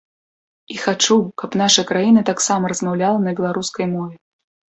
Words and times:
І 0.75 0.77
хачу, 0.83 1.17
каб 1.41 1.57
наша 1.61 1.81
краіна 1.91 2.23
таксама 2.31 2.71
размаўляла 2.73 3.19
на 3.27 3.35
беларускай 3.41 3.85
мове. 3.95 4.15